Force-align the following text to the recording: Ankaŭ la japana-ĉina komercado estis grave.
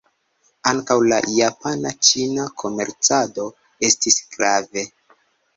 Ankaŭ 0.69 0.95
la 1.11 1.19
japana-ĉina 1.33 2.45
komercado 2.63 3.47
estis 3.91 4.19
grave. 4.35 4.89